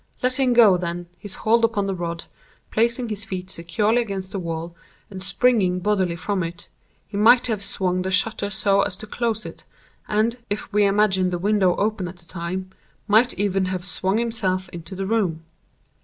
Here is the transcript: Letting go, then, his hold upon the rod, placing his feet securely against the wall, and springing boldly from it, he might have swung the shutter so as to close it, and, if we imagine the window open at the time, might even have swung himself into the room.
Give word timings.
Letting 0.23 0.53
go, 0.53 0.77
then, 0.77 1.05
his 1.19 1.35
hold 1.45 1.63
upon 1.63 1.85
the 1.85 1.93
rod, 1.93 2.23
placing 2.71 3.09
his 3.09 3.23
feet 3.23 3.51
securely 3.51 4.01
against 4.01 4.31
the 4.31 4.39
wall, 4.39 4.75
and 5.11 5.21
springing 5.21 5.77
boldly 5.77 6.15
from 6.15 6.41
it, 6.41 6.67
he 7.07 7.17
might 7.17 7.45
have 7.45 7.61
swung 7.63 8.01
the 8.01 8.09
shutter 8.09 8.49
so 8.49 8.81
as 8.81 8.97
to 8.97 9.05
close 9.05 9.45
it, 9.45 9.63
and, 10.07 10.37
if 10.49 10.73
we 10.73 10.87
imagine 10.87 11.29
the 11.29 11.37
window 11.37 11.75
open 11.75 12.07
at 12.07 12.17
the 12.17 12.25
time, 12.25 12.71
might 13.07 13.35
even 13.35 13.65
have 13.65 13.85
swung 13.85 14.17
himself 14.17 14.69
into 14.69 14.95
the 14.95 15.05
room. 15.05 15.43